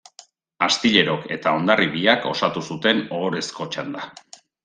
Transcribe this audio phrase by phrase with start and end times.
[0.67, 4.09] Astillerok eta Hondarribiak osatu zuten ohorezko txanda.